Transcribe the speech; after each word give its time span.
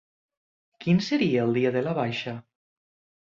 Quin 0.85 1.01
seria 1.07 1.43
el 1.49 1.53
dia 1.59 1.73
de 1.77 1.85
la 1.89 1.95
baixa? 1.99 2.33